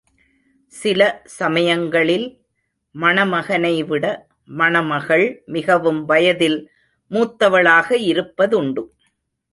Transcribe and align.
சில 0.73 1.01
சமயங்களில் 1.39 2.25
மணமகனைவிட 2.95 4.05
மணமகள் 4.49 5.25
மிகவும் 5.57 6.01
வயதில் 6.05 6.59
மூத்தவளாக 7.11 7.97
இருப்பதுண்டு. 8.11 8.85